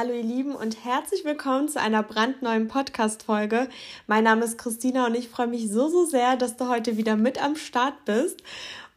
Hallo 0.00 0.14
ihr 0.14 0.22
Lieben 0.22 0.54
und 0.54 0.82
herzlich 0.82 1.26
willkommen 1.26 1.68
zu 1.68 1.78
einer 1.78 2.02
brandneuen 2.02 2.68
Podcast-Folge. 2.68 3.68
Mein 4.06 4.24
Name 4.24 4.46
ist 4.46 4.56
Christina 4.56 5.04
und 5.04 5.14
ich 5.14 5.28
freue 5.28 5.46
mich 5.46 5.70
so, 5.70 5.90
so 5.90 6.06
sehr, 6.06 6.36
dass 6.36 6.56
du 6.56 6.68
heute 6.68 6.96
wieder 6.96 7.16
mit 7.16 7.44
am 7.44 7.54
Start 7.54 8.06
bist. 8.06 8.42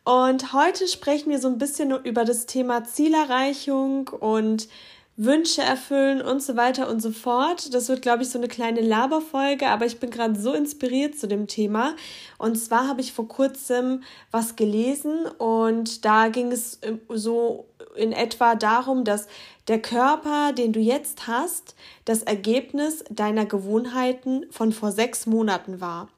Und 0.05 0.54
heute 0.54 0.88
sprechen 0.88 1.29
wir 1.29 1.39
so 1.39 1.49
ein 1.49 1.58
bisschen 1.58 1.92
über 2.06 2.24
das 2.24 2.46
Thema 2.46 2.85
Zielerreichung 2.85 4.08
und 4.08 4.70
Wünsche 5.17 5.62
erfüllen 5.62 6.21
und 6.21 6.42
so 6.42 6.56
weiter 6.56 6.89
und 6.89 7.02
so 7.02 7.12
fort. 7.12 7.74
Das 7.74 7.90
wird, 7.90 8.01
glaube 8.01 8.24
ich, 8.24 8.29
so 8.29 8.40
eine 8.40 8.47
kleine 8.47 8.79
Laberfolge, 8.79 9.67
aber 9.67 9.85
ich 9.85 9.99
bin 9.99 10.10
gerade 10.10 10.40
so 10.40 10.54
inspiriert 10.54 11.15
zu 11.20 11.28
dem 11.28 11.47
Thema. 11.47 11.97
Und 12.38 12.56
zwar 12.56 12.88
habe 12.88 13.01
ich 13.01 13.12
vor 13.12 13.28
kurzem 13.28 14.04
was 14.31 14.56
gelesen 14.56 15.26
und 15.38 16.05
da 16.05 16.30
ging 16.30 16.52
es 16.54 16.80
ähm, 16.81 17.02
so 17.09 17.65
in 17.95 18.11
etwa 18.11 18.55
darum, 18.55 19.03
dass 19.03 19.27
der 19.67 19.81
Körper, 19.81 20.53
den 20.53 20.73
du 20.73 20.79
jetzt 20.79 21.27
hast, 21.27 21.75
das 22.05 22.23
Ergebnis 22.23 23.03
deiner 23.09 23.45
Gewohnheiten 23.45 24.45
von 24.51 24.71
vor 24.71 24.91
sechs 24.91 25.25
Monaten 25.25 25.79
war. 25.79 26.09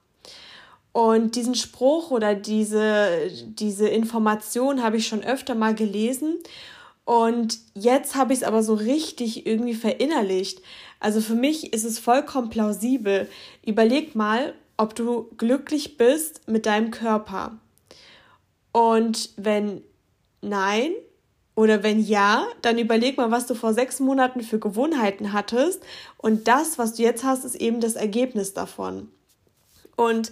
Und 0.91 1.35
diesen 1.35 1.55
Spruch 1.55 2.09
oder 2.11 2.35
diese, 2.35 3.29
diese 3.45 3.87
Information 3.89 4.81
habe 4.81 4.97
ich 4.97 5.07
schon 5.07 5.23
öfter 5.23 5.53
mal 5.53 5.75
gelesen. 5.75 6.37
Und 7.03 7.59
jetzt 7.73 8.15
habe 8.15 8.31
ich 8.31 8.39
es 8.39 8.45
aber 8.45 8.63
so 8.63 8.73
richtig 8.73 9.45
irgendwie 9.45 9.73
verinnerlicht. 9.73 10.61
Also 11.01 11.19
für 11.19 11.35
mich 11.35 11.73
ist 11.73 11.83
es 11.83 11.99
vollkommen 11.99 12.49
plausibel. 12.49 13.29
Überleg 13.65 14.15
mal, 14.15 14.53
ob 14.77 14.95
du 14.95 15.29
glücklich 15.37 15.97
bist 15.97 16.47
mit 16.47 16.65
deinem 16.65 16.91
Körper. 16.91 17.57
Und 18.71 19.31
wenn 19.37 19.83
nein 20.41 20.91
oder 21.55 21.83
wenn 21.83 21.99
ja, 21.99 22.45
dann 22.61 22.77
überleg 22.77 23.17
mal, 23.17 23.31
was 23.31 23.47
du 23.47 23.55
vor 23.55 23.73
sechs 23.73 23.99
Monaten 23.99 24.41
für 24.41 24.59
Gewohnheiten 24.59 25.31
hattest. 25.31 25.81
Und 26.17 26.47
das, 26.47 26.77
was 26.77 26.95
du 26.95 27.03
jetzt 27.03 27.23
hast, 27.23 27.45
ist 27.45 27.55
eben 27.55 27.79
das 27.79 27.95
Ergebnis 27.95 28.53
davon. 28.53 29.09
Und 29.95 30.31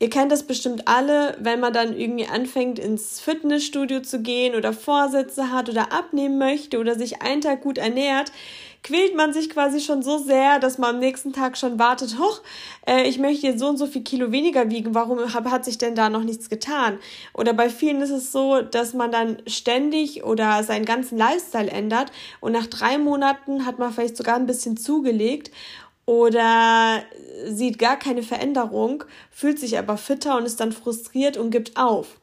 Ihr 0.00 0.10
kennt 0.10 0.32
das 0.32 0.42
bestimmt 0.42 0.88
alle, 0.88 1.36
wenn 1.40 1.60
man 1.60 1.72
dann 1.72 1.96
irgendwie 1.96 2.26
anfängt, 2.26 2.78
ins 2.78 3.20
Fitnessstudio 3.20 4.00
zu 4.00 4.20
gehen 4.20 4.56
oder 4.56 4.72
Vorsätze 4.72 5.52
hat 5.52 5.68
oder 5.68 5.92
abnehmen 5.92 6.36
möchte 6.36 6.78
oder 6.78 6.96
sich 6.96 7.22
einen 7.22 7.40
Tag 7.40 7.62
gut 7.62 7.78
ernährt, 7.78 8.32
quält 8.84 9.16
man 9.16 9.32
sich 9.32 9.50
quasi 9.50 9.80
schon 9.80 10.02
so 10.02 10.18
sehr, 10.18 10.60
dass 10.60 10.78
man 10.78 10.96
am 10.96 11.00
nächsten 11.00 11.32
Tag 11.32 11.56
schon 11.56 11.78
wartet, 11.78 12.18
hoch, 12.18 12.42
äh, 12.86 13.08
ich 13.08 13.18
möchte 13.18 13.46
jetzt 13.48 13.58
so 13.58 13.68
und 13.68 13.78
so 13.78 13.86
viel 13.86 14.04
Kilo 14.04 14.30
weniger 14.30 14.70
wiegen, 14.70 14.94
warum 14.94 15.34
hab, 15.34 15.50
hat 15.50 15.64
sich 15.64 15.78
denn 15.78 15.96
da 15.96 16.10
noch 16.10 16.22
nichts 16.22 16.50
getan? 16.50 16.98
Oder 17.32 17.54
bei 17.54 17.70
vielen 17.70 18.02
ist 18.02 18.10
es 18.10 18.30
so, 18.30 18.60
dass 18.60 18.92
man 18.92 19.10
dann 19.10 19.38
ständig 19.46 20.22
oder 20.22 20.62
seinen 20.62 20.84
ganzen 20.84 21.18
Lifestyle 21.18 21.70
ändert 21.70 22.12
und 22.40 22.52
nach 22.52 22.66
drei 22.66 22.98
Monaten 22.98 23.66
hat 23.66 23.78
man 23.78 23.92
vielleicht 23.92 24.18
sogar 24.18 24.36
ein 24.36 24.46
bisschen 24.46 24.76
zugelegt 24.76 25.50
oder 26.06 27.02
sieht 27.46 27.78
gar 27.78 27.98
keine 27.98 28.22
Veränderung, 28.22 29.04
fühlt 29.30 29.58
sich 29.58 29.78
aber 29.78 29.96
fitter 29.96 30.36
und 30.36 30.44
ist 30.44 30.60
dann 30.60 30.72
frustriert 30.72 31.38
und 31.38 31.50
gibt 31.50 31.78
auf. 31.78 32.18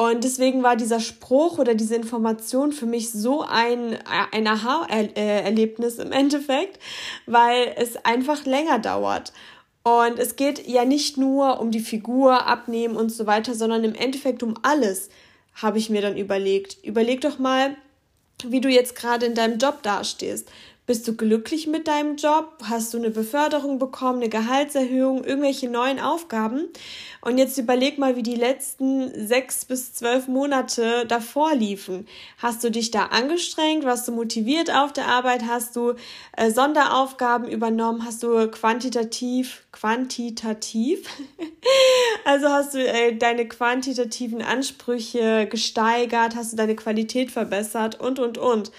Und 0.00 0.24
deswegen 0.24 0.62
war 0.62 0.76
dieser 0.76 0.98
Spruch 0.98 1.58
oder 1.58 1.74
diese 1.74 1.94
Information 1.94 2.72
für 2.72 2.86
mich 2.86 3.10
so 3.10 3.42
ein, 3.42 3.98
ein 4.32 4.46
Aha-Erlebnis 4.46 5.98
im 5.98 6.10
Endeffekt, 6.10 6.78
weil 7.26 7.74
es 7.76 8.02
einfach 8.02 8.46
länger 8.46 8.78
dauert. 8.78 9.34
Und 9.82 10.18
es 10.18 10.36
geht 10.36 10.66
ja 10.66 10.86
nicht 10.86 11.18
nur 11.18 11.60
um 11.60 11.70
die 11.70 11.80
Figur, 11.80 12.46
Abnehmen 12.46 12.96
und 12.96 13.12
so 13.12 13.26
weiter, 13.26 13.54
sondern 13.54 13.84
im 13.84 13.94
Endeffekt 13.94 14.42
um 14.42 14.54
alles, 14.62 15.10
habe 15.52 15.76
ich 15.76 15.90
mir 15.90 16.00
dann 16.00 16.16
überlegt. 16.16 16.82
Überleg 16.82 17.20
doch 17.20 17.38
mal, 17.38 17.76
wie 18.42 18.62
du 18.62 18.70
jetzt 18.70 18.96
gerade 18.96 19.26
in 19.26 19.34
deinem 19.34 19.58
Job 19.58 19.82
dastehst. 19.82 20.50
Bist 20.90 21.06
du 21.06 21.14
glücklich 21.14 21.68
mit 21.68 21.86
deinem 21.86 22.16
Job? 22.16 22.64
Hast 22.64 22.92
du 22.92 22.98
eine 22.98 23.10
Beförderung 23.10 23.78
bekommen, 23.78 24.22
eine 24.22 24.28
Gehaltserhöhung, 24.28 25.22
irgendwelche 25.22 25.70
neuen 25.70 26.00
Aufgaben? 26.00 26.66
Und 27.20 27.38
jetzt 27.38 27.56
überleg 27.58 27.96
mal, 27.96 28.16
wie 28.16 28.24
die 28.24 28.34
letzten 28.34 29.28
sechs 29.28 29.64
bis 29.64 29.94
zwölf 29.94 30.26
Monate 30.26 31.06
davor 31.06 31.54
liefen. 31.54 32.08
Hast 32.38 32.64
du 32.64 32.72
dich 32.72 32.90
da 32.90 33.04
angestrengt? 33.04 33.84
Warst 33.84 34.08
du 34.08 34.12
motiviert 34.12 34.74
auf 34.74 34.92
der 34.92 35.06
Arbeit? 35.06 35.44
Hast 35.46 35.76
du 35.76 35.94
äh, 36.36 36.50
Sonderaufgaben 36.50 37.46
übernommen? 37.46 38.04
Hast 38.04 38.24
du 38.24 38.50
quantitativ, 38.50 39.66
quantitativ? 39.70 41.06
also 42.24 42.48
hast 42.48 42.74
du 42.74 42.84
äh, 42.84 43.14
deine 43.14 43.46
quantitativen 43.46 44.42
Ansprüche 44.42 45.46
gesteigert? 45.48 46.34
Hast 46.34 46.52
du 46.52 46.56
deine 46.56 46.74
Qualität 46.74 47.30
verbessert? 47.30 48.00
Und, 48.00 48.18
und, 48.18 48.38
und. 48.38 48.72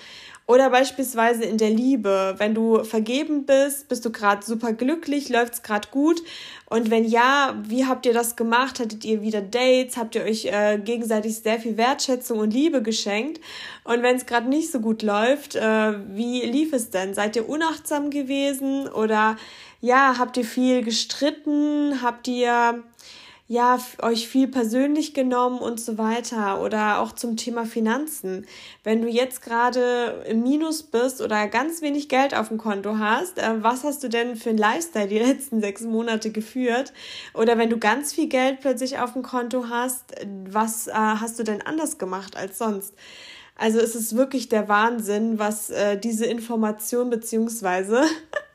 Oder 0.52 0.70
beispielsweise 0.70 1.46
in 1.46 1.58
der 1.58 1.70
Liebe, 1.70 2.36
wenn 2.38 2.54
du 2.54 2.84
vergeben 2.84 3.46
bist, 3.46 3.88
bist 3.88 4.04
du 4.04 4.12
gerade 4.12 4.46
super 4.46 4.74
glücklich, 4.74 5.30
läuft 5.30 5.54
es 5.54 5.64
gerade 5.64 5.88
gut. 5.92 6.22
Und 6.66 6.92
wenn 6.92 7.06
ja, 7.06 7.56
wie 7.70 7.86
habt 7.86 8.06
ihr 8.06 8.12
das 8.12 8.36
gemacht? 8.36 8.82
Hattet 8.82 9.06
ihr 9.06 9.22
wieder 9.22 9.40
Dates? 9.40 9.96
Habt 9.96 10.14
ihr 10.14 10.24
euch 10.24 10.48
äh, 10.48 10.78
gegenseitig 10.78 11.38
sehr 11.38 11.58
viel 11.58 11.78
Wertschätzung 11.78 12.40
und 12.40 12.54
Liebe 12.54 12.82
geschenkt? 12.82 13.40
Und 13.86 14.04
wenn 14.04 14.18
es 14.18 14.26
gerade 14.26 14.50
nicht 14.50 14.74
so 14.74 14.82
gut 14.82 15.04
läuft, 15.04 15.56
äh, 15.56 15.94
wie 16.10 16.42
lief 16.42 16.74
es 16.74 16.90
denn? 16.90 17.14
Seid 17.14 17.38
ihr 17.38 17.48
unachtsam 17.48 18.10
gewesen? 18.10 18.90
Oder 18.90 19.38
ja, 19.80 20.16
habt 20.18 20.36
ihr 20.36 20.44
viel 20.44 20.84
gestritten? 20.84 22.02
Habt 22.02 22.28
ihr 22.28 22.84
ja, 23.52 23.78
euch 24.02 24.30
viel 24.30 24.48
persönlich 24.48 25.14
genommen 25.14 25.60
und 25.60 25.78
so 25.78 25.98
weiter 25.98 26.62
oder 26.62 27.02
auch 27.02 27.12
zum 27.12 27.36
Thema 27.36 27.66
Finanzen. 27.66 28.46
Wenn 28.86 29.02
du 29.02 29.10
jetzt 29.10 29.42
gerade 29.42 30.24
im 30.26 30.42
Minus 30.42 30.84
bist 30.84 31.20
oder 31.20 31.50
ganz 31.50 31.82
wenig 31.82 32.08
Geld 32.08 32.34
auf 32.34 32.48
dem 32.48 32.58
Konto 32.58 32.98
hast, 32.98 33.40
äh, 33.40 33.62
was 33.62 33.84
hast 33.84 34.06
du 34.06 34.08
denn 34.08 34.38
für 34.38 34.52
ein 34.52 34.58
Lifestyle 34.58 35.10
die 35.10 35.20
letzten 35.20 35.60
sechs 35.60 35.82
Monate 35.82 36.32
geführt? 36.32 36.94
Oder 37.34 37.58
wenn 37.58 37.70
du 37.70 37.78
ganz 37.78 38.14
viel 38.14 38.30
Geld 38.30 38.62
plötzlich 38.62 39.00
auf 39.00 39.12
dem 39.12 39.22
Konto 39.22 39.68
hast, 39.68 40.14
was 40.50 40.88
äh, 40.88 40.94
hast 40.94 41.38
du 41.38 41.44
denn 41.44 41.62
anders 41.62 41.98
gemacht 41.98 42.38
als 42.38 42.58
sonst? 42.58 42.94
Also 43.58 43.80
es 43.80 43.98
ist 43.98 44.16
wirklich 44.16 44.48
der 44.48 44.70
Wahnsinn, 44.70 45.40
was 45.40 45.70
äh, 45.72 45.98
diese 45.98 46.26
Information 46.26 47.10
beziehungsweise 47.10 48.04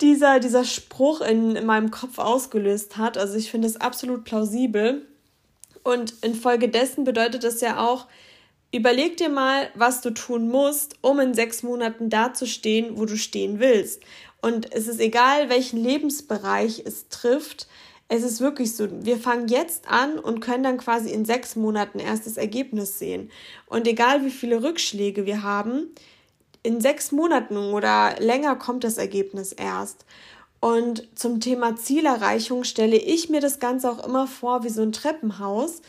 dieser, 0.00 0.40
dieser 0.40 0.64
Spruch 0.64 1.20
in, 1.20 1.56
in 1.56 1.66
meinem 1.66 1.90
Kopf 1.90 2.18
ausgelöst 2.18 2.96
hat. 2.96 3.18
Also 3.18 3.36
ich 3.36 3.50
finde 3.50 3.68
es 3.68 3.80
absolut 3.80 4.24
plausibel. 4.24 5.06
Und 5.82 6.14
infolgedessen 6.22 7.04
bedeutet 7.04 7.44
das 7.44 7.60
ja 7.60 7.78
auch, 7.78 8.06
überleg 8.72 9.16
dir 9.16 9.28
mal, 9.28 9.68
was 9.74 10.00
du 10.00 10.10
tun 10.10 10.48
musst, 10.48 10.96
um 11.00 11.20
in 11.20 11.34
sechs 11.34 11.62
Monaten 11.62 12.10
dazustehen, 12.10 12.98
wo 12.98 13.04
du 13.04 13.16
stehen 13.16 13.60
willst. 13.60 14.02
Und 14.42 14.72
es 14.72 14.88
ist 14.88 15.00
egal, 15.00 15.48
welchen 15.48 15.82
Lebensbereich 15.82 16.82
es 16.84 17.08
trifft. 17.08 17.68
Es 18.08 18.22
ist 18.22 18.40
wirklich 18.40 18.74
so, 18.76 18.88
wir 19.04 19.16
fangen 19.16 19.48
jetzt 19.48 19.88
an 19.88 20.18
und 20.18 20.40
können 20.40 20.62
dann 20.62 20.78
quasi 20.78 21.10
in 21.10 21.24
sechs 21.24 21.56
Monaten 21.56 21.98
erst 21.98 22.26
das 22.26 22.36
Ergebnis 22.36 22.98
sehen. 22.98 23.30
Und 23.66 23.88
egal, 23.88 24.24
wie 24.24 24.30
viele 24.30 24.62
Rückschläge 24.62 25.26
wir 25.26 25.42
haben, 25.42 25.88
in 26.66 26.80
sechs 26.80 27.12
Monaten 27.12 27.56
oder 27.56 28.16
länger 28.18 28.56
kommt 28.56 28.82
das 28.82 28.98
Ergebnis 28.98 29.52
erst. 29.52 30.04
Und 30.58 31.06
zum 31.14 31.38
Thema 31.38 31.76
Zielerreichung 31.76 32.64
stelle 32.64 32.96
ich 32.96 33.28
mir 33.28 33.40
das 33.40 33.60
Ganze 33.60 33.88
auch 33.88 34.04
immer 34.04 34.26
vor 34.26 34.64
wie 34.64 34.68
so 34.68 34.82
ein 34.82 34.90
Treppenhaus. 34.90 35.80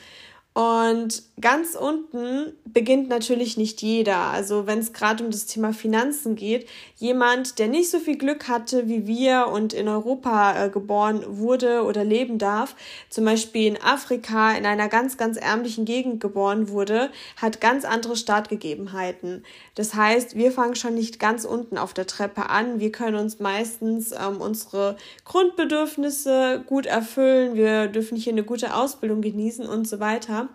Und 0.57 1.21
ganz 1.39 1.75
unten 1.75 2.51
beginnt 2.65 3.09
natürlich 3.09 3.57
nicht 3.57 3.83
jeder. 3.83 4.17
Also 4.17 4.65
wenn 4.65 4.79
es 4.79 4.91
gerade 4.91 5.23
um 5.23 5.29
das 5.29 5.45
Thema 5.45 5.71
Finanzen 5.71 6.35
geht, 6.35 6.67
jemand, 6.95 7.59
der 7.59 7.67
nicht 7.67 7.91
so 7.91 7.99
viel 7.99 8.17
Glück 8.17 8.47
hatte 8.47 8.87
wie 8.87 9.05
wir 9.05 9.49
und 9.53 9.71
in 9.71 9.87
Europa 9.87 10.65
äh, 10.65 10.69
geboren 10.71 11.23
wurde 11.27 11.83
oder 11.83 12.03
leben 12.03 12.39
darf, 12.39 12.75
zum 13.07 13.25
Beispiel 13.25 13.67
in 13.67 13.83
Afrika 13.83 14.53
in 14.53 14.65
einer 14.65 14.87
ganz, 14.87 15.17
ganz 15.17 15.37
ärmlichen 15.37 15.85
Gegend 15.85 16.21
geboren 16.21 16.69
wurde, 16.69 17.11
hat 17.39 17.61
ganz 17.61 17.85
andere 17.85 18.15
Startgegebenheiten. 18.15 19.45
Das 19.75 19.93
heißt, 19.93 20.35
wir 20.35 20.51
fangen 20.51 20.73
schon 20.73 20.95
nicht 20.95 21.19
ganz 21.19 21.45
unten 21.45 21.77
auf 21.77 21.93
der 21.93 22.07
Treppe 22.07 22.49
an. 22.49 22.79
Wir 22.79 22.91
können 22.91 23.17
uns 23.17 23.39
meistens 23.39 24.11
ähm, 24.11 24.41
unsere 24.41 24.97
Grundbedürfnisse 25.23 26.63
gut 26.65 26.87
erfüllen. 26.87 27.53
Wir 27.53 27.85
dürfen 27.85 28.17
hier 28.17 28.33
eine 28.33 28.43
gute 28.43 28.75
Ausbildung 28.75 29.21
genießen 29.21 29.67
und 29.67 29.87
so 29.87 29.99
weiter. 29.99 30.46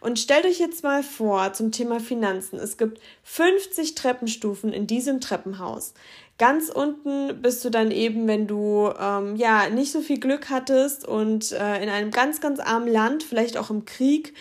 Und 0.00 0.18
stellt 0.18 0.44
euch 0.44 0.58
jetzt 0.58 0.82
mal 0.82 1.02
vor 1.02 1.52
zum 1.54 1.72
Thema 1.72 1.98
Finanzen. 1.98 2.58
Es 2.58 2.76
gibt 2.76 3.00
50 3.22 3.94
Treppenstufen 3.94 4.72
in 4.72 4.86
diesem 4.86 5.20
Treppenhaus. 5.20 5.94
Ganz 6.36 6.68
unten 6.68 7.40
bist 7.40 7.64
du 7.64 7.70
dann 7.70 7.92
eben, 7.92 8.26
wenn 8.26 8.48
du 8.48 8.90
ähm, 9.00 9.36
ja 9.36 9.70
nicht 9.70 9.92
so 9.92 10.00
viel 10.00 10.18
Glück 10.18 10.50
hattest 10.50 11.06
und 11.06 11.52
äh, 11.52 11.82
in 11.82 11.88
einem 11.88 12.10
ganz, 12.10 12.40
ganz 12.40 12.58
armen 12.58 12.88
Land, 12.88 13.22
vielleicht 13.22 13.56
auch 13.56 13.70
im 13.70 13.84
Krieg, 13.84 14.34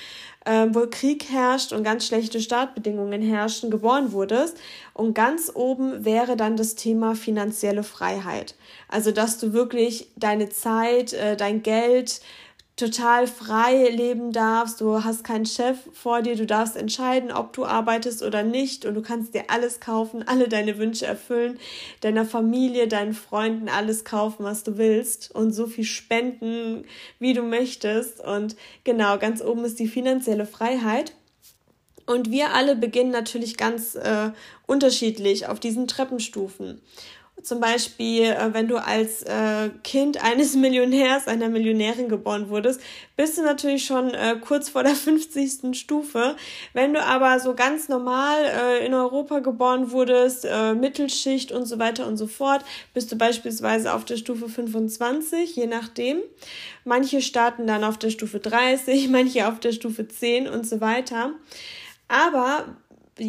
äh, 0.46 0.68
wo 0.72 0.88
Krieg 0.90 1.30
herrscht 1.30 1.72
und 1.72 1.84
ganz 1.84 2.08
schlechte 2.08 2.42
Startbedingungen 2.42 3.22
herrschen, 3.22 3.70
geboren 3.70 4.12
wurdest. 4.12 4.58
Und 4.94 5.14
ganz 5.14 5.52
oben 5.54 6.04
wäre 6.04 6.36
dann 6.36 6.58
das 6.58 6.76
Thema 6.76 7.16
finanzielle 7.16 7.84
Freiheit. 7.84 8.56
Also, 8.88 9.12
dass 9.12 9.38
du 9.38 9.54
wirklich 9.54 10.10
deine 10.16 10.50
Zeit, 10.50 11.14
äh, 11.14 11.38
dein 11.38 11.64
Geld, 11.64 12.22
total 12.76 13.28
frei 13.28 13.90
leben 13.90 14.32
darfst, 14.32 14.82
du 14.82 15.04
hast 15.04 15.24
keinen 15.24 15.46
Chef 15.46 15.78
vor 15.94 16.24
dir, 16.24 16.36
du 16.36 16.48
darfst 16.48 16.76
entscheiden, 16.76 17.32
ob 17.32 17.54
du 17.54 17.66
arbeitest 17.66 18.24
oder 18.24 18.44
nicht. 18.44 18.86
Und 18.86 18.96
du 18.96 19.02
kannst 19.02 19.36
dir 19.36 19.46
alles 19.50 19.80
kaufen, 19.80 20.28
alle 20.28 20.48
deine 20.48 20.78
Wünsche 20.78 21.06
erfüllen, 21.06 21.60
deiner 22.02 22.26
Familie, 22.26 22.88
deinen 22.88 23.14
Freunden 23.14 23.70
alles 23.70 24.06
kaufen, 24.06 24.44
was 24.44 24.64
du 24.64 24.78
willst. 24.78 25.34
Und 25.36 25.52
so 25.52 25.68
viel 25.68 25.84
spenden, 25.84 26.86
wie 27.20 27.34
du 27.34 27.44
möchtest. 27.44 28.20
Und 28.20 28.56
genau, 28.84 29.20
ganz 29.20 29.42
oben 29.42 29.66
ist 29.66 29.80
die 29.80 29.88
finanzielle 29.88 30.48
Freiheit. 30.48 31.14
Und 32.06 32.32
wir 32.32 32.54
alle 32.54 32.76
beginnen 32.76 33.12
natürlich 33.12 33.56
ganz 33.56 33.96
äh, 33.96 34.32
unterschiedlich 34.66 35.48
auf 35.48 35.60
diesen 35.60 35.88
Treppenstufen. 35.88 36.82
Zum 37.44 37.60
Beispiel, 37.60 38.24
äh, 38.24 38.54
wenn 38.54 38.70
du 38.70 38.78
als 38.78 39.24
äh, 39.24 39.70
Kind 39.84 40.24
eines 40.24 40.56
Millionärs, 40.56 41.28
einer 41.28 41.50
Millionärin 41.50 42.08
geboren 42.08 42.48
wurdest, 42.50 42.80
bist 43.18 43.38
du 43.38 43.44
natürlich 43.44 43.86
schon 43.86 44.14
äh, 44.14 44.38
kurz 44.40 44.70
vor 44.70 44.84
der 44.84 44.96
50. 44.96 45.78
Stufe. 45.78 46.38
Wenn 46.72 46.94
du 46.94 47.04
aber 47.04 47.40
so 47.42 47.54
ganz 47.54 47.90
normal 47.90 48.82
in 48.86 48.94
Europa 48.94 49.40
geboren 49.40 49.92
wurdest, 49.92 50.48
Mittelschicht 50.80 51.52
und 51.52 51.66
so 51.66 51.80
weiter 51.80 52.08
und 52.08 52.18
so 52.18 52.28
fort, 52.28 52.64
bist 52.94 53.12
du 53.12 53.18
beispielsweise 53.18 53.94
auf 53.94 54.06
der 54.06 54.18
Stufe 54.18 54.48
25, 54.48 55.56
je 55.56 55.68
nachdem. 55.68 56.20
Manche 56.86 57.22
starten 57.22 57.68
dann 57.68 57.84
auf 57.84 57.98
der 57.98 58.10
Stufe 58.10 58.40
30, 58.40 59.10
manche 59.10 59.48
auf 59.48 59.60
der 59.60 59.72
Stufe 59.72 60.08
10 60.08 60.48
und 60.48 60.68
so 60.68 60.82
weiter. 60.82 61.34
Aber 62.08 62.76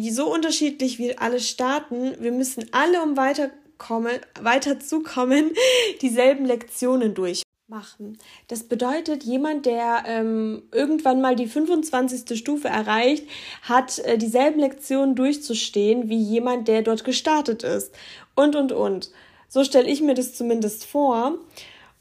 so 0.09 0.31
unterschiedlich 0.31 0.99
wie 0.99 1.17
alle 1.17 1.39
starten, 1.39 2.15
wir 2.19 2.31
müssen 2.31 2.65
alle, 2.71 3.01
um 3.03 3.17
weiter 3.17 3.51
kommen, 3.77 4.19
weiterzukommen, 4.41 5.51
dieselben 6.01 6.45
Lektionen 6.45 7.13
durchmachen. 7.13 8.17
Das 8.47 8.63
bedeutet, 8.63 9.23
jemand, 9.23 9.65
der 9.65 10.03
ähm, 10.05 10.63
irgendwann 10.71 11.21
mal 11.21 11.35
die 11.35 11.47
25. 11.47 12.37
Stufe 12.37 12.67
erreicht, 12.67 13.27
hat 13.61 13.99
äh, 13.99 14.17
dieselben 14.17 14.59
Lektionen 14.59 15.15
durchzustehen 15.15 16.09
wie 16.09 16.21
jemand, 16.21 16.67
der 16.67 16.81
dort 16.81 17.03
gestartet 17.03 17.63
ist. 17.63 17.93
Und, 18.35 18.55
und, 18.55 18.71
und. 18.71 19.11
So 19.47 19.63
stelle 19.63 19.89
ich 19.89 20.01
mir 20.01 20.13
das 20.13 20.33
zumindest 20.35 20.85
vor. 20.85 21.39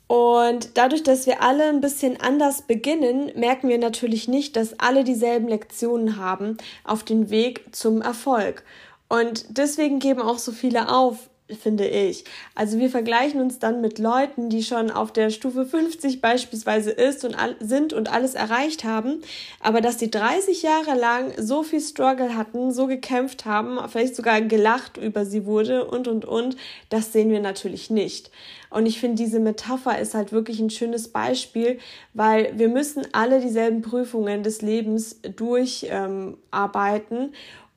Und 0.06 0.76
dadurch, 0.76 1.02
dass 1.02 1.26
wir 1.26 1.42
alle 1.42 1.64
ein 1.64 1.80
bisschen 1.80 2.20
anders 2.20 2.62
beginnen, 2.62 3.32
merken 3.36 3.68
wir 3.68 3.78
natürlich 3.78 4.28
nicht, 4.28 4.56
dass 4.56 4.78
alle 4.78 5.02
dieselben 5.02 5.48
Lektionen 5.48 6.18
haben 6.18 6.58
auf 6.84 7.04
dem 7.04 7.30
Weg 7.30 7.74
zum 7.74 8.02
Erfolg. 8.02 8.64
Und 9.08 9.46
deswegen 9.56 10.00
geben 10.00 10.20
auch 10.20 10.38
so 10.38 10.52
viele 10.52 10.88
auf, 10.88 11.30
finde 11.50 11.87
ich. 11.87 12.25
Also 12.55 12.79
wir 12.79 12.88
vergleichen 12.88 13.41
uns 13.41 13.58
dann 13.58 13.82
mit 13.82 13.99
Leuten, 13.99 14.49
die 14.49 14.62
schon 14.62 14.91
auf 14.91 15.12
der 15.12 15.29
Stufe 15.29 15.67
50 15.67 16.23
beispielsweise 16.23 16.91
ist 16.91 17.23
und 17.25 17.37
sind 17.61 17.93
und 17.93 18.11
alles 18.11 18.35
erreicht 18.35 18.85
haben, 18.85 19.20
aber 19.61 19.82
dass 19.82 19.99
die 19.99 20.11
30 20.11 20.62
Jahre 20.62 20.99
lang 20.99 21.32
so 21.37 21.62
viel 21.62 21.82
Struggle 21.82 22.35
hatten, 22.35 22.73
so 22.73 22.87
gekämpft 22.87 23.44
haben, 23.44 23.79
vielleicht 23.91 24.17
sogar 24.17 24.41
gelacht 24.41 24.96
über 24.96 25.26
sie 25.26 25.44
wurde 25.44 25.85
und 25.85 26.08
und 26.08 26.25
und, 26.25 26.56
das 26.88 27.12
sehen 27.12 27.31
wir 27.31 27.41
natürlich 27.41 27.91
nicht. 27.91 28.31
Und 28.70 28.87
ich 28.87 28.99
finde, 28.99 29.23
diese 29.23 29.38
Metapher 29.38 29.99
ist 29.99 30.14
halt 30.14 30.32
wirklich 30.32 30.58
ein 30.61 30.70
schönes 30.70 31.08
Beispiel, 31.08 31.79
weil 32.12 32.58
wir 32.58 32.69
müssen 32.69 33.06
alle 33.12 33.41
dieselben 33.41 33.82
Prüfungen 33.82 34.43
des 34.43 34.62
Lebens 34.62 35.20
durcharbeiten. 35.23 37.19
Ähm, 37.19 37.32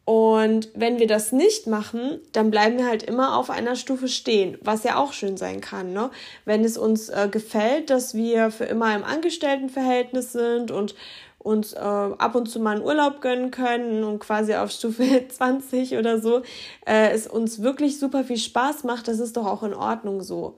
und 0.08 0.70
wenn 0.74 1.00
wir 1.00 1.08
das 1.08 1.34
nicht 1.34 1.68
machen, 1.68 2.22
dann 2.32 2.50
bleiben 2.50 2.78
wir 2.78 2.88
halt 2.88 3.04
immer 3.04 3.36
auf 3.36 3.50
einer 3.50 3.76
Stufe 3.76 4.08
stehen, 4.08 4.58
was 4.62 4.86
ja 4.86 4.96
auch 4.96 5.12
schön 5.12 5.36
sein 5.36 5.60
kann. 5.60 5.92
Ne? 5.92 6.12
Wenn 6.46 6.64
es 6.64 6.78
uns 6.78 7.10
äh, 7.10 7.28
gefällt, 7.30 7.90
dass 7.90 8.14
wir 8.14 8.50
für 8.50 8.64
immer 8.64 8.96
im 8.96 9.04
Angestelltenverhältnis 9.04 10.32
sind 10.32 10.72
und 10.72 10.96
uns 11.40 11.74
äh, 11.74 11.80
ab 11.80 12.36
und 12.36 12.48
zu 12.50 12.62
mal 12.62 12.78
einen 12.78 12.86
Urlaub 12.86 13.20
gönnen 13.20 13.52
können 13.52 14.06
und 14.06 14.20
quasi 14.20 14.56
auf 14.56 14.72
Stufe 14.72 15.28
20 15.28 15.98
oder 15.98 16.22
so, 16.22 16.42
äh, 16.86 17.10
es 17.12 17.28
uns 17.28 17.62
wirklich 17.62 18.00
super 18.00 18.24
viel 18.24 18.38
Spaß 18.38 18.86
macht, 18.86 19.10
das 19.10 19.20
ist 19.20 19.36
doch 19.36 19.46
auch 19.46 19.64
in 19.64 19.74
Ordnung 19.74 20.22
so. 20.22 20.56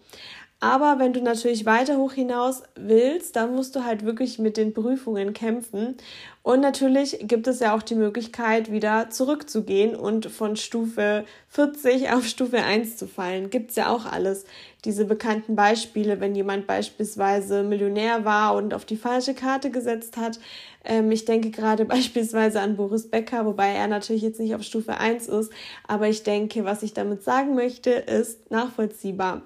Aber 0.62 1.00
wenn 1.00 1.14
du 1.14 1.22
natürlich 1.22 1.66
weiter 1.66 1.98
hoch 1.98 2.12
hinaus 2.12 2.64
willst, 2.76 3.38
dann 3.38 3.56
musst 3.56 3.78
du 3.78 3.86
halt 3.86 4.04
wirklich 4.04 4.40
mit 4.40 4.58
den 4.58 4.74
Prüfungen 4.74 5.32
kämpfen. 5.32 5.96
Und 6.44 6.60
natürlich 6.60 7.18
gibt 7.22 7.48
es 7.48 7.62
ja 7.62 7.74
auch 7.74 7.82
die 7.82 7.96
Möglichkeit, 7.96 8.70
wieder 8.70 9.10
zurückzugehen 9.10 9.96
und 9.96 10.26
von 10.26 10.58
Stufe 10.58 11.24
40 11.48 12.12
auf 12.12 12.26
Stufe 12.26 12.58
1 12.58 12.98
zu 12.98 13.08
fallen. 13.08 13.50
Gibt's 13.50 13.78
ja 13.78 13.90
auch 13.90 14.06
alles. 14.06 14.44
Diese 14.84 15.06
bekannten 15.06 15.56
Beispiele, 15.56 16.20
wenn 16.20 16.36
jemand 16.36 16.68
beispielsweise 16.68 17.64
Millionär 17.64 18.26
war 18.26 18.56
und 18.56 18.74
auf 18.74 18.84
die 18.84 18.98
falsche 18.98 19.34
Karte 19.36 19.70
gesetzt 19.70 20.18
hat. 20.18 20.40
Ähm, 20.84 21.10
ich 21.10 21.24
denke 21.24 21.52
gerade 21.52 21.86
beispielsweise 21.86 22.60
an 22.60 22.76
Boris 22.76 23.10
Becker, 23.10 23.46
wobei 23.46 23.70
er 23.70 23.88
natürlich 23.88 24.24
jetzt 24.24 24.42
nicht 24.42 24.56
auf 24.56 24.64
Stufe 24.64 24.98
1 24.98 25.30
ist. 25.30 25.54
Aber 25.88 26.10
ich 26.10 26.24
denke, 26.24 26.66
was 26.66 26.84
ich 26.84 26.94
damit 26.94 27.24
sagen 27.24 27.56
möchte, 27.56 27.92
ist 27.92 28.52
nachvollziehbar. 28.52 29.44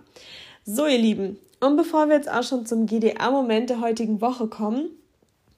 So, 0.66 0.88
ihr 0.88 0.98
Lieben, 0.98 1.38
und 1.60 1.76
bevor 1.76 2.08
wir 2.08 2.16
jetzt 2.16 2.32
auch 2.32 2.44
schon 2.44 2.66
zum 2.66 2.86
GDA-Moment 2.86 3.70
der 3.70 3.82
heutigen 3.82 4.22
Woche 4.22 4.48
kommen, 4.48 4.92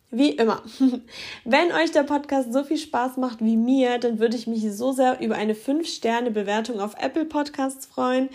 wie 0.10 0.30
immer, 0.32 0.64
wenn 1.46 1.72
euch 1.72 1.92
der 1.92 2.02
Podcast 2.02 2.52
so 2.52 2.64
viel 2.64 2.80
Spaß 2.80 3.18
macht 3.18 3.40
wie 3.44 3.56
mir, 3.56 4.00
dann 4.00 4.18
würde 4.18 4.36
ich 4.36 4.48
mich 4.48 4.64
so 4.76 4.94
sehr 4.94 5.20
über 5.22 5.36
eine 5.36 5.54
5-Sterne-Bewertung 5.54 6.80
auf 6.80 6.96
Apple 7.00 7.26
Podcasts 7.26 7.86
freuen 7.86 8.30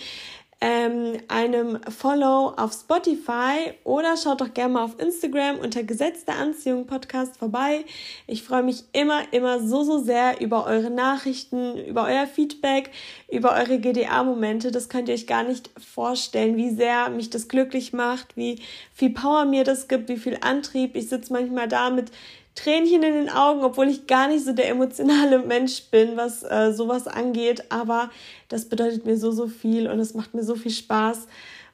ähm, 0.60 1.18
einem 1.28 1.80
Follow 1.88 2.52
auf 2.56 2.72
Spotify 2.74 3.72
oder 3.82 4.16
schaut 4.18 4.42
doch 4.42 4.52
gerne 4.52 4.74
mal 4.74 4.84
auf 4.84 4.98
Instagram 5.00 5.58
unter 5.58 5.82
Gesetz 5.82 6.26
der 6.26 6.36
Anziehung 6.36 6.86
Podcast 6.86 7.38
vorbei. 7.38 7.84
Ich 8.26 8.42
freue 8.42 8.62
mich 8.62 8.84
immer, 8.92 9.22
immer 9.32 9.60
so, 9.60 9.84
so 9.84 9.98
sehr 9.98 10.40
über 10.40 10.66
eure 10.66 10.90
Nachrichten, 10.90 11.78
über 11.78 12.04
euer 12.04 12.26
Feedback, 12.26 12.90
über 13.30 13.52
eure 13.52 13.78
GDA-Momente. 13.78 14.70
Das 14.70 14.90
könnt 14.90 15.08
ihr 15.08 15.14
euch 15.14 15.26
gar 15.26 15.44
nicht 15.44 15.70
vorstellen, 15.78 16.58
wie 16.58 16.70
sehr 16.70 17.08
mich 17.08 17.30
das 17.30 17.48
glücklich 17.48 17.94
macht, 17.94 18.36
wie 18.36 18.60
viel 18.92 19.10
Power 19.10 19.46
mir 19.46 19.64
das 19.64 19.88
gibt, 19.88 20.10
wie 20.10 20.18
viel 20.18 20.36
Antrieb. 20.42 20.94
Ich 20.94 21.08
sitze 21.08 21.32
manchmal 21.32 21.68
da 21.68 21.88
mit 21.88 22.12
Tränchen 22.54 23.02
in 23.02 23.14
den 23.14 23.30
Augen, 23.30 23.62
obwohl 23.62 23.88
ich 23.88 24.06
gar 24.06 24.28
nicht 24.28 24.44
so 24.44 24.52
der 24.52 24.68
emotionale 24.68 25.38
Mensch 25.38 25.84
bin, 25.90 26.16
was 26.16 26.42
äh, 26.42 26.72
sowas 26.72 27.06
angeht. 27.06 27.64
Aber 27.70 28.10
das 28.48 28.68
bedeutet 28.68 29.06
mir 29.06 29.16
so, 29.16 29.30
so 29.30 29.46
viel 29.46 29.88
und 29.88 30.00
es 30.00 30.14
macht 30.14 30.34
mir 30.34 30.42
so 30.42 30.56
viel 30.56 30.72
Spaß, 30.72 31.26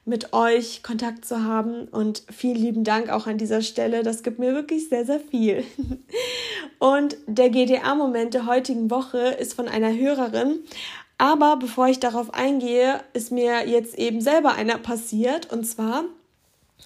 mit 0.07 0.31
euch 0.31 0.83
Kontakt 0.83 1.25
zu 1.25 1.43
haben. 1.43 1.87
Und 1.89 2.23
vielen 2.31 2.55
lieben 2.55 2.83
Dank 2.85 3.09
auch 3.09 3.27
an 3.27 3.37
dieser 3.37 3.61
Stelle. 3.61 4.03
Das 4.03 4.23
gibt 4.23 4.39
mir 4.39 4.53
wirklich 4.53 4.87
sehr, 4.87 5.05
sehr 5.05 5.19
viel. 5.19 5.65
Und 6.79 7.17
der 7.27 7.49
GDA-Moment 7.49 8.33
der 8.33 8.45
heutigen 8.45 8.89
Woche 8.89 9.17
ist 9.17 9.53
von 9.53 9.67
einer 9.67 9.93
Hörerin. 9.93 10.59
Aber 11.17 11.57
bevor 11.57 11.87
ich 11.87 11.99
darauf 11.99 12.33
eingehe, 12.33 13.01
ist 13.13 13.31
mir 13.31 13.67
jetzt 13.67 13.97
eben 13.97 14.21
selber 14.21 14.53
einer 14.53 14.77
passiert. 14.77 15.51
Und 15.51 15.65
zwar 15.65 16.05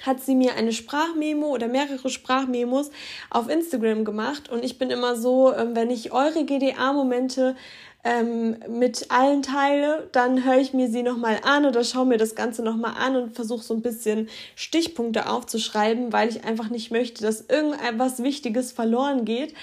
hat 0.04 0.22
sie 0.22 0.36
mir 0.36 0.56
eine 0.56 0.74
Sprachmemo 0.74 1.48
oder 1.48 1.68
mehrere 1.68 2.10
Sprachmemos 2.10 2.92
auf 3.30 3.50
Instagram 3.50 4.06
gemacht 4.06 4.50
und 4.50 4.64
ich 4.64 4.78
bin 4.78 4.90
immer 4.90 5.16
so, 5.16 5.54
ähm, 5.54 5.76
wenn 5.76 5.90
ich 5.90 6.12
eure 6.12 6.46
GDA-Momente 6.46 7.56
ähm, 8.04 8.58
mit 8.68 9.12
allen 9.12 9.44
teile, 9.44 10.10
dann 10.12 10.44
höre 10.44 10.58
ich 10.58 10.74
mir 10.74 10.90
sie 10.90 11.04
nochmal 11.04 11.40
an 11.44 11.66
oder 11.66 11.84
schaue 11.84 12.08
mir 12.08 12.18
das 12.18 12.36
Ganze 12.36 12.64
nochmal 12.64 12.96
an 12.98 13.16
und 13.16 13.36
versuche 13.36 13.64
so 13.64 13.76
ein 13.76 13.82
bisschen 13.82 14.28
Stichpunkte 14.56 15.30
aufzuschreiben, 15.30 16.12
weil 16.12 16.30
ich 16.30 16.44
einfach 16.44 16.70
nicht 16.70 16.90
möchte, 16.90 17.22
dass 17.22 17.42
irgendetwas 17.42 18.24
Wichtiges 18.24 18.72
verloren 18.72 19.24
geht. 19.26 19.54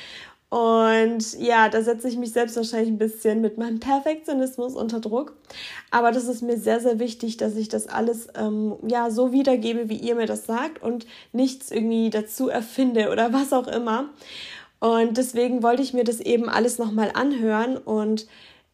Und 0.51 1.39
ja, 1.39 1.69
da 1.69 1.83
setze 1.83 2.09
ich 2.09 2.17
mich 2.17 2.33
selbst 2.33 2.57
wahrscheinlich 2.57 2.89
ein 2.89 2.99
bisschen 2.99 3.43
mit 3.43 3.59
meinem 3.59 3.81
Perfektionismus 3.81 4.75
unter 4.75 4.99
Druck. 4.99 5.37
Aber 5.91 6.11
das 6.11 6.25
ist 6.25 6.43
mir 6.43 6.57
sehr, 6.57 6.81
sehr 6.81 6.99
wichtig, 6.99 7.37
dass 7.37 7.55
ich 7.55 7.69
das 7.69 7.87
alles 7.87 8.29
ähm, 8.35 8.77
ja 8.87 9.11
so 9.11 9.33
wiedergebe, 9.33 9.91
wie 9.91 9.99
ihr 9.99 10.15
mir 10.15 10.27
das 10.27 10.47
sagt 10.47 10.83
und 10.83 11.07
nichts 11.33 11.71
irgendwie 11.71 12.09
dazu 12.09 12.49
erfinde 12.49 13.11
oder 13.11 13.33
was 13.33 13.53
auch 13.53 13.67
immer. 13.67 14.09
Und 14.81 15.19
deswegen 15.19 15.63
wollte 15.63 15.83
ich 15.83 15.93
mir 15.93 16.05
das 16.05 16.21
eben 16.21 16.49
alles 16.49 16.79
nochmal 16.79 17.11
anhören 17.13 17.77
und 17.77 18.27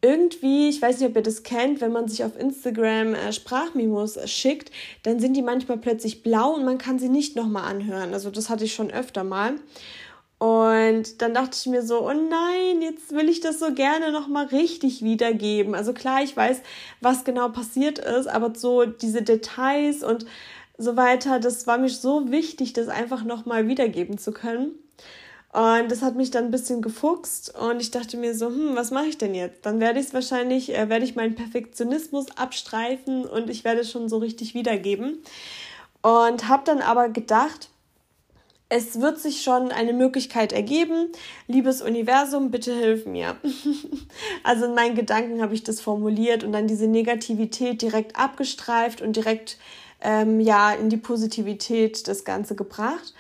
irgendwie, 0.04 0.69
ich 0.69 0.83
weiß 0.83 1.00
nicht, 1.00 1.09
ob 1.09 1.16
ihr 1.16 1.23
das 1.23 1.45
kennt, 1.45 1.81
wenn 1.81 1.90
man 1.90 2.09
sich 2.09 2.25
auf 2.25 2.38
Instagram 2.38 3.14
äh, 3.14 3.33
Sprachmemos 3.33 4.19
schickt, 4.31 4.71
dann 5.02 5.19
sind 5.19 5.35
die 5.35 5.40
manchmal 5.40 5.78
plötzlich 5.78 6.23
blau 6.23 6.52
und 6.52 6.64
man 6.66 6.76
kann 6.76 6.99
sie 6.99 7.09
nicht 7.09 7.37
nochmal 7.37 7.64
anhören. 7.64 8.12
Also 8.12 8.31
das 8.31 8.50
hatte 8.50 8.64
ich 8.64 8.75
schon 8.75 8.90
öfter 8.90 9.25
mal. 9.25 9.54
Und 10.38 11.23
dann 11.23 11.33
dachte 11.33 11.57
ich 11.59 11.67
mir 11.67 11.83
so, 11.83 12.07
oh 12.07 12.12
nein, 12.12 12.83
jetzt 12.83 13.12
will 13.12 13.29
ich 13.29 13.41
das 13.41 13.61
so 13.61 13.73
gerne 13.73 14.12
nochmal 14.12 14.47
richtig 14.47 15.03
wiedergeben. 15.03 15.75
Also 15.75 15.93
klar, 15.93 16.23
ich 16.23 16.37
weiß, 16.37 16.61
was 17.00 17.25
genau 17.25 17.49
passiert 17.49 17.99
ist, 17.99 18.26
aber 18.26 18.53
so 18.55 18.85
diese 18.85 19.23
Details 19.23 20.03
und 20.03 20.26
so 20.76 20.97
weiter, 20.97 21.38
das 21.38 21.67
war 21.67 21.79
mir 21.79 21.88
so 21.88 22.31
wichtig, 22.31 22.73
das 22.73 22.88
einfach 22.88 23.25
nochmal 23.25 23.69
wiedergeben 23.69 24.19
zu 24.19 24.33
können. 24.33 24.73
Und 25.53 25.88
das 25.88 26.03
hat 26.03 26.17
mich 26.17 26.33
dann 26.33 26.47
ein 26.47 26.50
bisschen 26.50 26.83
gefuchst 26.83 27.57
und 27.57 27.81
ich 27.81 27.93
dachte 27.93 28.17
mir 28.17 28.35
so, 28.35 28.49
hm, 28.49 28.75
was 28.75 28.91
mache 28.91 29.07
ich 29.07 29.19
denn 29.19 29.37
jetzt? 29.37 29.64
Dann 29.64 29.79
werde 29.79 30.00
ich 30.00 30.07
es 30.07 30.14
wahrscheinlich, 30.14 30.76
äh, 30.76 30.88
werde 30.88 31.05
ich 31.05 31.14
meinen 31.14 31.37
Perfektionismus 31.37 32.37
abstreifen 32.37 33.25
und 33.25 33.49
ich 33.49 33.62
werde 33.62 33.83
es 33.83 33.91
schon 33.91 34.09
so 34.09 34.19
richtig 34.19 34.55
wiedergeben. 34.55 35.23
Und 36.03 36.49
habe 36.49 36.64
dann 36.67 36.81
aber 36.81 37.09
gedacht, 37.09 37.71
es 38.68 39.00
wird 39.00 39.21
sich 39.21 39.42
schon 39.42 39.71
eine 39.71 39.92
Möglichkeit 39.92 40.52
ergeben. 40.52 41.11
Liebes 41.47 41.83
Universum, 41.83 42.50
bitte 42.50 42.75
hilf 42.75 43.06
mir. 43.06 43.37
also 44.42 44.64
in 44.66 44.75
meinen 44.75 44.94
Gedanken 44.94 45.42
habe 45.42 45.54
ich 45.54 45.62
das 45.62 45.80
formuliert 45.80 46.44
und 46.44 46.52
dann 46.52 46.66
diese 46.66 46.87
Negativität 46.87 47.83
direkt 47.83 48.16
abgestreift 48.18 49.00
und 49.02 49.16
direkt 49.16 49.59
ähm, 50.00 50.40
ja 50.40 50.73
in 50.73 50.90
die 50.90 50.97
Positivität 50.97 52.09
das 52.09 52.25
Ganze 52.25 52.54
gebracht 52.54 53.14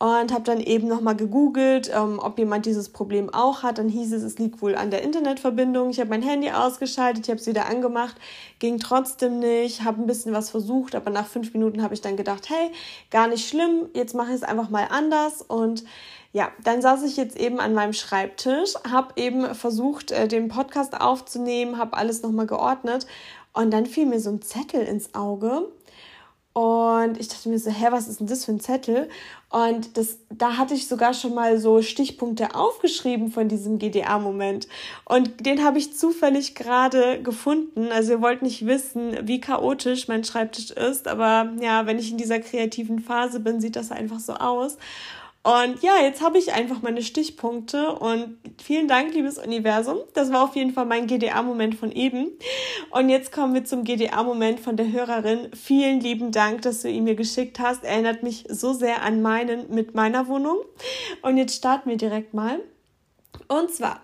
und 0.00 0.32
habe 0.32 0.44
dann 0.44 0.60
eben 0.60 0.88
nochmal 0.88 1.14
gegoogelt, 1.14 1.90
ähm, 1.94 2.18
ob 2.22 2.38
jemand 2.38 2.64
dieses 2.64 2.88
Problem 2.88 3.28
auch 3.28 3.62
hat. 3.62 3.76
Dann 3.76 3.90
hieß 3.90 4.14
es, 4.14 4.22
es 4.22 4.38
liegt 4.38 4.62
wohl 4.62 4.74
an 4.74 4.90
der 4.90 5.02
Internetverbindung. 5.02 5.90
Ich 5.90 6.00
habe 6.00 6.08
mein 6.08 6.22
Handy 6.22 6.50
ausgeschaltet, 6.50 7.26
ich 7.26 7.30
habe 7.30 7.38
es 7.38 7.46
wieder 7.46 7.66
angemacht, 7.66 8.16
ging 8.60 8.78
trotzdem 8.78 9.38
nicht, 9.40 9.84
habe 9.84 10.00
ein 10.00 10.06
bisschen 10.06 10.32
was 10.32 10.48
versucht, 10.48 10.94
aber 10.94 11.10
nach 11.10 11.26
fünf 11.26 11.52
Minuten 11.52 11.82
habe 11.82 11.92
ich 11.92 12.00
dann 12.00 12.16
gedacht, 12.16 12.48
hey, 12.48 12.70
gar 13.10 13.28
nicht 13.28 13.46
schlimm, 13.46 13.90
jetzt 13.92 14.14
mache 14.14 14.30
ich 14.30 14.36
es 14.36 14.42
einfach 14.42 14.70
mal 14.70 14.88
anders 14.90 15.42
und 15.42 15.84
ja, 16.32 16.50
dann 16.64 16.80
saß 16.80 17.02
ich 17.02 17.18
jetzt 17.18 17.36
eben 17.36 17.60
an 17.60 17.74
meinem 17.74 17.92
Schreibtisch, 17.92 18.74
habe 18.90 19.12
eben 19.16 19.54
versucht, 19.54 20.12
äh, 20.12 20.28
den 20.28 20.48
Podcast 20.48 20.98
aufzunehmen, 20.98 21.76
habe 21.76 21.98
alles 21.98 22.22
nochmal 22.22 22.46
geordnet 22.46 23.06
und 23.52 23.70
dann 23.70 23.84
fiel 23.84 24.06
mir 24.06 24.20
so 24.20 24.30
ein 24.30 24.40
Zettel 24.40 24.82
ins 24.82 25.14
Auge 25.14 25.68
und 26.52 27.18
ich 27.20 27.28
dachte 27.28 27.48
mir 27.48 27.58
so, 27.60 27.70
hä, 27.70 27.86
was 27.90 28.08
ist 28.08 28.18
denn 28.18 28.26
das 28.26 28.44
für 28.44 28.50
ein 28.50 28.58
Zettel? 28.58 29.08
Und 29.50 29.96
das, 29.96 30.18
da 30.30 30.56
hatte 30.56 30.74
ich 30.74 30.88
sogar 30.88 31.14
schon 31.14 31.32
mal 31.32 31.58
so 31.58 31.80
Stichpunkte 31.80 32.56
aufgeschrieben 32.56 33.30
von 33.30 33.48
diesem 33.48 33.78
GDA-Moment. 33.78 34.66
Und 35.04 35.46
den 35.46 35.64
habe 35.64 35.78
ich 35.78 35.96
zufällig 35.96 36.56
gerade 36.56 37.22
gefunden. 37.22 37.92
Also 37.92 38.12
ihr 38.12 38.22
wollt 38.22 38.42
nicht 38.42 38.66
wissen, 38.66 39.16
wie 39.28 39.40
chaotisch 39.40 40.08
mein 40.08 40.24
Schreibtisch 40.24 40.72
ist. 40.72 41.06
Aber 41.06 41.52
ja, 41.60 41.86
wenn 41.86 42.00
ich 42.00 42.10
in 42.10 42.18
dieser 42.18 42.40
kreativen 42.40 42.98
Phase 42.98 43.38
bin, 43.38 43.60
sieht 43.60 43.76
das 43.76 43.92
einfach 43.92 44.20
so 44.20 44.34
aus. 44.34 44.76
Und 45.42 45.82
ja, 45.82 45.92
jetzt 46.02 46.20
habe 46.20 46.36
ich 46.36 46.52
einfach 46.52 46.82
meine 46.82 47.02
Stichpunkte 47.02 47.92
und 47.94 48.36
vielen 48.62 48.88
Dank, 48.88 49.14
liebes 49.14 49.38
Universum. 49.38 49.98
Das 50.12 50.30
war 50.30 50.44
auf 50.44 50.54
jeden 50.54 50.74
Fall 50.74 50.84
mein 50.84 51.06
GDA-Moment 51.06 51.76
von 51.76 51.90
eben. 51.92 52.32
Und 52.90 53.08
jetzt 53.08 53.32
kommen 53.32 53.54
wir 53.54 53.64
zum 53.64 53.84
GDA-Moment 53.84 54.60
von 54.60 54.76
der 54.76 54.92
Hörerin. 54.92 55.50
Vielen 55.54 56.00
lieben 56.00 56.30
Dank, 56.30 56.60
dass 56.62 56.82
du 56.82 56.90
ihn 56.90 57.04
mir 57.04 57.14
geschickt 57.14 57.58
hast. 57.58 57.84
Erinnert 57.84 58.22
mich 58.22 58.44
so 58.50 58.74
sehr 58.74 59.02
an 59.02 59.22
meinen 59.22 59.74
mit 59.74 59.94
meiner 59.94 60.28
Wohnung. 60.28 60.58
Und 61.22 61.38
jetzt 61.38 61.56
starten 61.56 61.88
wir 61.88 61.96
direkt 61.96 62.34
mal. 62.34 62.60
Und 63.48 63.70
zwar, 63.70 64.02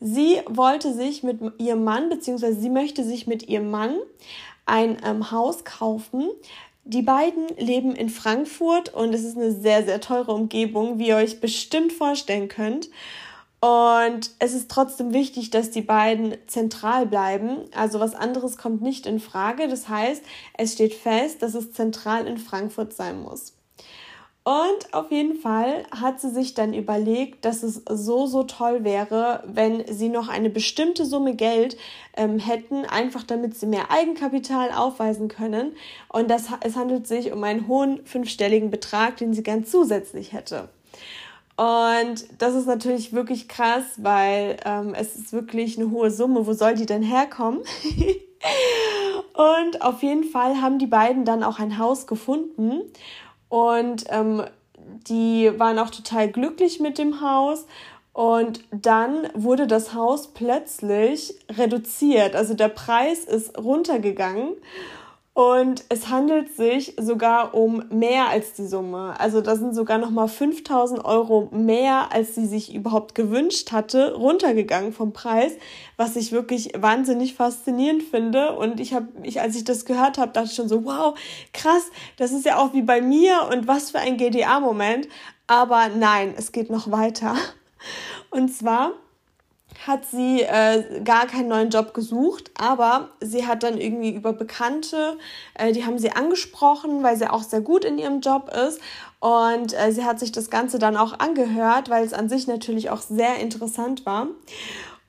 sie 0.00 0.40
wollte 0.46 0.94
sich 0.94 1.22
mit 1.22 1.40
ihrem 1.58 1.84
Mann, 1.84 2.08
beziehungsweise 2.08 2.58
sie 2.58 2.70
möchte 2.70 3.04
sich 3.04 3.26
mit 3.26 3.46
ihrem 3.48 3.70
Mann 3.70 3.96
ein 4.64 4.96
ähm, 5.04 5.30
Haus 5.30 5.64
kaufen, 5.64 6.30
die 6.84 7.02
beiden 7.02 7.48
leben 7.56 7.94
in 7.94 8.08
Frankfurt 8.08 8.92
und 8.94 9.14
es 9.14 9.24
ist 9.24 9.36
eine 9.36 9.52
sehr, 9.52 9.84
sehr 9.84 10.00
teure 10.00 10.32
Umgebung, 10.32 10.98
wie 10.98 11.08
ihr 11.08 11.16
euch 11.16 11.40
bestimmt 11.40 11.92
vorstellen 11.92 12.48
könnt. 12.48 12.88
Und 13.60 14.30
es 14.38 14.54
ist 14.54 14.70
trotzdem 14.70 15.12
wichtig, 15.12 15.50
dass 15.50 15.70
die 15.70 15.82
beiden 15.82 16.34
zentral 16.46 17.04
bleiben. 17.04 17.58
Also 17.74 18.00
was 18.00 18.14
anderes 18.14 18.56
kommt 18.56 18.80
nicht 18.80 19.04
in 19.04 19.20
Frage. 19.20 19.68
Das 19.68 19.88
heißt, 19.88 20.22
es 20.56 20.72
steht 20.72 20.94
fest, 20.94 21.42
dass 21.42 21.54
es 21.54 21.72
zentral 21.72 22.26
in 22.26 22.38
Frankfurt 22.38 22.94
sein 22.94 23.20
muss. 23.20 23.52
Und 24.42 24.94
auf 24.94 25.10
jeden 25.10 25.36
Fall 25.36 25.84
hat 25.90 26.20
sie 26.20 26.30
sich 26.30 26.54
dann 26.54 26.72
überlegt, 26.72 27.44
dass 27.44 27.62
es 27.62 27.82
so, 27.88 28.26
so 28.26 28.44
toll 28.44 28.84
wäre, 28.84 29.44
wenn 29.46 29.84
sie 29.86 30.08
noch 30.08 30.28
eine 30.28 30.48
bestimmte 30.48 31.04
Summe 31.04 31.34
Geld 31.34 31.76
ähm, 32.16 32.38
hätten, 32.38 32.86
einfach 32.86 33.22
damit 33.22 33.54
sie 33.54 33.66
mehr 33.66 33.90
Eigenkapital 33.90 34.70
aufweisen 34.72 35.28
können. 35.28 35.72
Und 36.08 36.30
das, 36.30 36.44
es 36.62 36.74
handelt 36.74 37.06
sich 37.06 37.32
um 37.32 37.44
einen 37.44 37.68
hohen 37.68 38.04
fünfstelligen 38.06 38.70
Betrag, 38.70 39.18
den 39.18 39.34
sie 39.34 39.42
ganz 39.42 39.70
zusätzlich 39.70 40.32
hätte. 40.32 40.70
Und 41.56 42.24
das 42.38 42.54
ist 42.54 42.66
natürlich 42.66 43.12
wirklich 43.12 43.46
krass, 43.46 43.84
weil 43.98 44.56
ähm, 44.64 44.94
es 44.94 45.16
ist 45.16 45.34
wirklich 45.34 45.78
eine 45.78 45.90
hohe 45.90 46.10
Summe. 46.10 46.46
Wo 46.46 46.54
soll 46.54 46.74
die 46.74 46.86
denn 46.86 47.02
herkommen? 47.02 47.60
Und 49.34 49.82
auf 49.82 50.02
jeden 50.02 50.24
Fall 50.24 50.62
haben 50.62 50.78
die 50.78 50.86
beiden 50.86 51.26
dann 51.26 51.42
auch 51.42 51.58
ein 51.58 51.76
Haus 51.76 52.06
gefunden. 52.06 52.80
Und 53.50 54.04
ähm, 54.08 54.44
die 55.06 55.52
waren 55.58 55.78
auch 55.78 55.90
total 55.90 56.30
glücklich 56.30 56.80
mit 56.80 56.96
dem 56.96 57.20
Haus. 57.20 57.66
Und 58.14 58.64
dann 58.70 59.28
wurde 59.34 59.66
das 59.66 59.92
Haus 59.92 60.28
plötzlich 60.28 61.34
reduziert. 61.50 62.34
Also 62.34 62.54
der 62.54 62.68
Preis 62.68 63.24
ist 63.24 63.58
runtergegangen. 63.58 64.54
Und 65.32 65.84
es 65.88 66.08
handelt 66.08 66.54
sich 66.56 66.96
sogar 66.98 67.54
um 67.54 67.84
mehr 67.88 68.28
als 68.28 68.52
die 68.54 68.66
Summe. 68.66 69.14
Also 69.18 69.40
da 69.40 69.54
sind 69.54 69.74
sogar 69.74 69.98
noch 69.98 70.10
mal 70.10 70.26
5000 70.26 71.04
Euro 71.04 71.48
mehr, 71.52 72.12
als 72.12 72.34
sie 72.34 72.46
sich 72.46 72.74
überhaupt 72.74 73.14
gewünscht 73.14 73.70
hatte, 73.70 74.14
runtergegangen 74.14 74.92
vom 74.92 75.12
Preis, 75.12 75.52
was 75.96 76.16
ich 76.16 76.32
wirklich 76.32 76.72
wahnsinnig 76.76 77.34
faszinierend 77.34 78.02
finde. 78.02 78.56
Und 78.56 78.80
ich 78.80 78.92
habe, 78.92 79.06
ich, 79.22 79.40
als 79.40 79.54
ich 79.54 79.62
das 79.62 79.84
gehört 79.84 80.18
habe, 80.18 80.32
dachte 80.32 80.48
ich 80.48 80.56
schon 80.56 80.68
so, 80.68 80.84
wow, 80.84 81.16
krass, 81.52 81.90
das 82.16 82.32
ist 82.32 82.44
ja 82.44 82.58
auch 82.58 82.74
wie 82.74 82.82
bei 82.82 83.00
mir 83.00 83.48
und 83.52 83.68
was 83.68 83.92
für 83.92 84.00
ein 84.00 84.16
GDA-Moment. 84.16 85.08
Aber 85.46 85.88
nein, 85.88 86.34
es 86.36 86.50
geht 86.50 86.70
noch 86.70 86.90
weiter. 86.90 87.36
Und 88.30 88.48
zwar 88.54 88.92
hat 89.86 90.04
sie 90.04 90.42
äh, 90.42 91.00
gar 91.02 91.26
keinen 91.26 91.48
neuen 91.48 91.70
Job 91.70 91.94
gesucht, 91.94 92.50
aber 92.54 93.08
sie 93.20 93.46
hat 93.46 93.62
dann 93.62 93.78
irgendwie 93.78 94.10
über 94.10 94.32
Bekannte, 94.32 95.16
äh, 95.54 95.72
die 95.72 95.86
haben 95.86 95.98
sie 95.98 96.12
angesprochen, 96.12 97.02
weil 97.02 97.16
sie 97.16 97.30
auch 97.30 97.42
sehr 97.42 97.60
gut 97.60 97.84
in 97.84 97.98
ihrem 97.98 98.20
Job 98.20 98.50
ist. 98.50 98.80
Und 99.20 99.72
äh, 99.74 99.92
sie 99.92 100.04
hat 100.04 100.18
sich 100.18 100.32
das 100.32 100.50
Ganze 100.50 100.78
dann 100.78 100.96
auch 100.96 101.18
angehört, 101.18 101.88
weil 101.88 102.04
es 102.04 102.12
an 102.12 102.28
sich 102.28 102.46
natürlich 102.46 102.90
auch 102.90 103.00
sehr 103.00 103.38
interessant 103.38 104.04
war. 104.06 104.28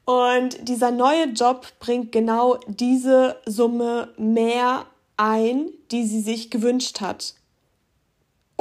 Und 0.06 0.68
dieser 0.68 0.92
neue 0.92 1.26
Job 1.28 1.68
bringt 1.80 2.12
genau 2.12 2.58
diese 2.68 3.38
Summe 3.46 4.10
mehr 4.18 4.86
ein, 5.18 5.70
die 5.92 6.06
sie 6.06 6.22
sich 6.22 6.50
gewünscht 6.50 7.02
hat. 7.02 7.36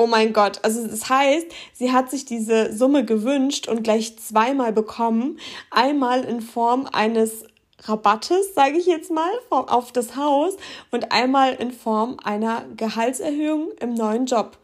Oh 0.01 0.07
mein 0.07 0.33
Gott, 0.33 0.61
also 0.63 0.87
das 0.87 1.11
heißt, 1.11 1.49
sie 1.75 1.93
hat 1.93 2.11
sich 2.11 2.25
diese 2.25 2.73
Summe 2.73 3.05
gewünscht 3.05 3.69
und 3.69 3.83
gleich 3.83 4.19
zweimal 4.19 4.73
bekommen. 4.73 5.39
Einmal 5.71 6.25
in 6.25 6.41
Form 6.41 6.89
eines 6.91 7.45
Rabattes, 7.83 8.55
sage 8.55 8.79
ich 8.79 8.87
jetzt 8.87 9.11
mal, 9.11 9.31
auf 9.51 9.93
das 9.93 10.17
Haus 10.17 10.57
und 10.91 11.13
einmal 11.13 11.53
in 11.53 11.71
Form 11.71 12.17
einer 12.25 12.65
Gehaltserhöhung 12.79 13.73
im 13.79 13.93
neuen 13.93 14.25
Job. 14.25 14.57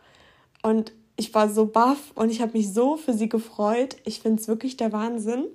Und 0.62 0.92
ich 1.16 1.32
war 1.32 1.48
so 1.48 1.66
baff 1.66 2.12
und 2.14 2.30
ich 2.30 2.42
habe 2.42 2.52
mich 2.56 2.72
so 2.72 2.96
für 2.96 3.14
sie 3.14 3.28
gefreut. 3.28 3.96
Ich 4.04 4.20
finde 4.20 4.40
es 4.40 4.48
wirklich 4.48 4.76
der 4.76 4.92
Wahnsinn. 4.92 5.46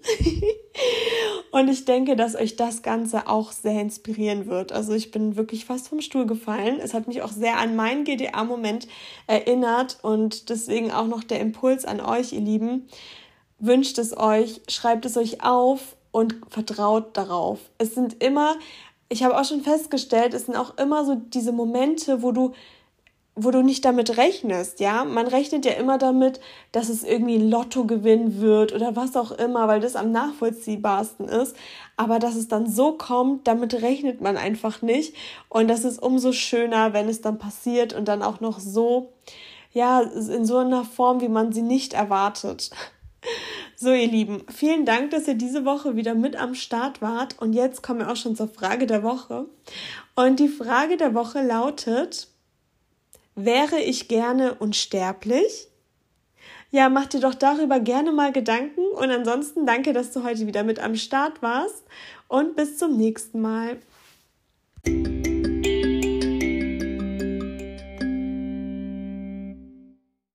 und 1.52 1.68
ich 1.68 1.86
denke, 1.86 2.16
dass 2.16 2.36
euch 2.36 2.56
das 2.56 2.82
Ganze 2.82 3.28
auch 3.28 3.52
sehr 3.52 3.80
inspirieren 3.80 4.48
wird. 4.48 4.72
Also 4.72 4.94
ich 4.94 5.12
bin 5.12 5.36
wirklich 5.36 5.66
fast 5.66 5.88
vom 5.88 6.02
Stuhl 6.02 6.26
gefallen. 6.26 6.80
Es 6.82 6.96
hat 6.96 7.08
mich 7.08 7.22
auch 7.22 7.32
sehr 7.32 7.58
an 7.58 7.76
meinen 7.76 8.06
GDA-Moment 8.06 8.88
erinnert 9.28 10.00
und 10.02 10.50
deswegen 10.50 10.92
auch 10.92 11.08
noch 11.08 11.24
der 11.24 11.40
Impuls 11.40 11.86
an 11.86 12.02
euch, 12.02 12.34
ihr 12.34 12.42
Lieben. 12.42 12.88
Wünscht 13.60 14.00
es 14.00 14.18
euch, 14.18 14.62
schreibt 14.68 15.06
es 15.06 15.16
euch 15.16 15.44
auf 15.44 15.96
und 16.12 16.38
vertraut 16.50 17.16
darauf. 17.16 17.60
Es 17.78 17.94
sind 17.94 18.24
immer, 18.24 18.56
ich 19.10 19.24
habe 19.24 19.40
auch 19.40 19.46
schon 19.46 19.62
festgestellt, 19.62 20.34
es 20.34 20.48
sind 20.48 20.56
auch 20.56 20.76
immer 20.80 21.06
so 21.06 21.14
diese 21.14 21.52
Momente, 21.52 22.24
wo 22.24 22.32
du 22.32 22.54
wo 23.36 23.50
du 23.52 23.64
nicht 23.64 23.86
damit 23.86 24.18
rechnest, 24.18 24.82
ja. 24.82 25.06
Man 25.06 25.26
rechnet 25.28 25.66
ja 25.66 25.72
immer 25.74 25.98
damit, 25.98 26.42
dass 26.72 26.90
es 26.90 27.04
irgendwie 27.04 27.36
ein 27.36 27.50
Lottogewinn 27.50 28.42
wird 28.42 28.74
oder 28.74 28.96
was 28.96 29.16
auch 29.16 29.32
immer, 29.32 29.68
weil 29.68 29.80
das 29.80 29.96
am 29.96 30.12
nachvollziehbarsten 30.12 31.30
ist. 31.30 31.56
Aber 31.96 32.20
dass 32.20 32.36
es 32.36 32.50
dann 32.50 32.70
so 32.70 32.94
kommt, 32.94 33.48
damit 33.48 33.74
rechnet 33.82 34.20
man 34.20 34.36
einfach 34.36 34.82
nicht. 34.82 35.16
Und 35.48 35.70
das 35.70 35.86
ist 35.86 36.02
umso 36.02 36.34
schöner, 36.34 36.94
wenn 36.94 37.08
es 37.08 37.22
dann 37.22 37.38
passiert 37.40 37.94
und 37.94 38.08
dann 38.08 38.22
auch 38.22 38.42
noch 38.42 38.60
so, 38.60 39.14
ja, 39.72 40.02
in 40.02 40.46
so 40.46 40.58
einer 40.58 40.84
Form, 40.84 41.22
wie 41.22 41.30
man 41.30 41.54
sie 41.54 41.62
nicht 41.62 41.94
erwartet. 41.94 42.72
So, 43.76 43.92
ihr 43.92 44.08
Lieben, 44.08 44.44
vielen 44.48 44.86
Dank, 44.86 45.10
dass 45.10 45.28
ihr 45.28 45.34
diese 45.34 45.66
Woche 45.66 45.96
wieder 45.96 46.14
mit 46.14 46.36
am 46.36 46.54
Start 46.54 47.02
wart. 47.02 47.40
Und 47.40 47.54
jetzt 47.54 47.82
kommen 47.82 48.00
wir 48.00 48.12
auch 48.12 48.16
schon 48.16 48.36
zur 48.36 48.48
Frage 48.48 48.86
der 48.86 49.02
Woche. 49.02 49.46
Und 50.16 50.40
die 50.40 50.50
Frage 50.50 50.98
der 50.98 51.16
Woche 51.16 51.42
lautet, 51.42 52.28
Wäre 53.46 53.80
ich 53.80 54.08
gerne 54.08 54.54
unsterblich? 54.54 55.68
Ja, 56.70 56.90
mach 56.90 57.08
dir 57.08 57.20
doch 57.20 57.34
darüber 57.34 57.80
gerne 57.80 58.12
mal 58.12 58.32
Gedanken 58.32 58.82
und 58.82 59.10
ansonsten 59.10 59.66
danke, 59.66 59.94
dass 59.94 60.12
du 60.12 60.24
heute 60.24 60.46
wieder 60.46 60.64
mit 60.64 60.80
am 60.80 60.96
Start 60.96 61.42
warst 61.42 61.84
und 62.28 62.56
bis 62.56 62.78
zum 62.78 62.96
nächsten 62.98 63.42
Mal. 63.42 63.78